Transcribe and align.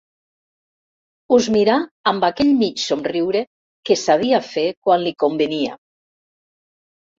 Us 1.37 1.49
mirà 1.55 1.75
amb 2.13 2.25
aquell 2.29 2.49
mig 2.63 2.81
somriure 2.85 3.45
que 3.91 3.99
sabia 4.07 4.43
fer 4.49 4.67
quan 4.83 5.07
li 5.07 5.15
convenia. 5.27 5.79